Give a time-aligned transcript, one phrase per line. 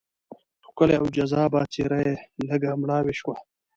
[0.67, 2.15] ښکلې او جذابه څېره یې
[2.47, 3.35] لږه مړاوې شوه.